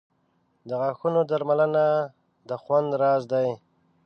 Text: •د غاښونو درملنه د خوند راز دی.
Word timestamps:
•د 0.67 0.69
غاښونو 0.79 1.21
درملنه 1.29 1.85
د 2.49 2.51
خوند 2.63 2.89
راز 3.01 3.23
دی. 3.31 3.49